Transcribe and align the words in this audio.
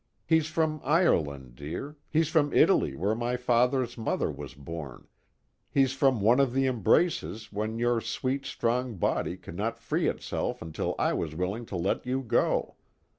He's 0.25 0.47
from 0.47 0.81
Ireland, 0.83 1.53
dear, 1.53 1.95
he's 2.09 2.27
from 2.27 2.51
Italy 2.53 2.95
where 2.95 3.13
my 3.13 3.37
father's 3.37 3.99
mother 3.99 4.31
was 4.31 4.55
born, 4.55 5.07
he's 5.69 5.93
from 5.93 6.21
one 6.21 6.39
of 6.39 6.53
the 6.53 6.65
embraces 6.65 7.53
when 7.53 7.77
your 7.77 8.01
sweet 8.01 8.47
strong 8.47 8.95
body 8.95 9.37
could 9.37 9.53
not 9.55 9.77
free 9.77 10.07
itself 10.07 10.59
until 10.59 10.95
I 10.97 11.13
was 11.13 11.35
willing 11.35 11.67
to 11.67 11.75
let 11.75 12.07
you 12.07 12.21
go. 12.23 12.77